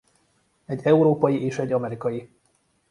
[0.65, 2.29] Egy európai és egy amerikai.